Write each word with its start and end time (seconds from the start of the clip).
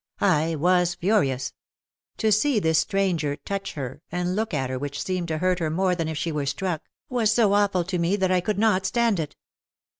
I 0.19 0.55
was 0.55 0.95
furious. 0.95 1.53
To 2.17 2.31
see 2.31 2.57
this 2.57 2.79
stranger 2.79 3.35
touch 3.35 3.73
her, 3.73 4.01
and 4.11 4.35
look 4.35 4.51
at 4.51 4.71
her 4.71 4.79
which 4.79 4.99
seemed 4.99 5.27
to 5.27 5.37
hurt 5.37 5.59
her 5.59 5.69
more 5.69 5.93
than 5.93 6.07
if 6.07 6.17
she 6.17 6.31
were 6.31 6.47
struck, 6.47 6.81
was 7.07 7.31
so 7.31 7.53
awful 7.53 7.83
to 7.83 7.99
me 7.99 8.15
that 8.15 8.31
I 8.31 8.41
could 8.41 8.57
not 8.57 8.87
stand 8.87 9.19
it. 9.19 9.35